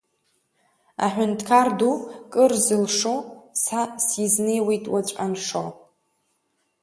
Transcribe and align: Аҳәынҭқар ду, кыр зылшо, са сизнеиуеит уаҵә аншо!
Аҳәынҭқар 1.05 1.67
ду, 1.77 1.93
кыр 2.31 2.51
зылшо, 2.65 3.15
са 3.63 3.81
сизнеиуеит 4.07 4.85
уаҵә 4.91 5.15
аншо! 5.23 5.65